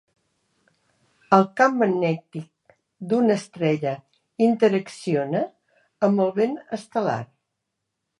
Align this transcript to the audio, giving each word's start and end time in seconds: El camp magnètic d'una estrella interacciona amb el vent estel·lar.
El 1.35 1.43
camp 1.59 1.75
magnètic 1.81 2.73
d'una 3.11 3.35
estrella 3.41 3.91
interacciona 4.47 5.43
amb 6.09 6.25
el 6.25 6.33
vent 6.41 6.57
estel·lar. 6.79 7.19